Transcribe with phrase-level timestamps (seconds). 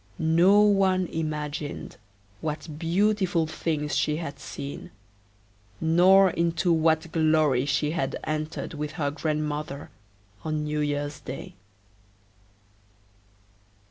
[0.17, 1.97] No one imagined
[2.39, 4.89] what beautiful things she had seen,
[5.79, 9.91] nor into what glory she had entered with her grandmother,
[10.43, 11.53] on New year's day.